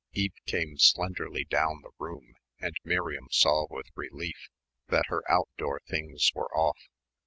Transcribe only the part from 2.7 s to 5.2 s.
Miriam saw with relief that